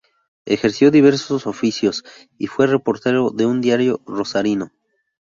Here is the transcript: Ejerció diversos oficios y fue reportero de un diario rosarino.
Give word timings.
Ejerció 0.45 0.89
diversos 0.89 1.45
oficios 1.45 2.03
y 2.39 2.47
fue 2.47 2.65
reportero 2.65 3.29
de 3.29 3.45
un 3.45 3.61
diario 3.61 4.01
rosarino. 4.07 4.71